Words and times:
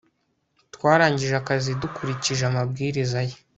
twarangije 0.75 1.35
akazi 1.41 1.71
dukurikije 1.81 2.43
amabwiriza 2.49 3.19
ye 3.29 3.35